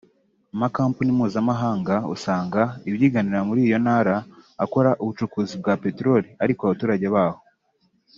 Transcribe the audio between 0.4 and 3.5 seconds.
Amakampuni mpuzamahanga usanga ibyiganira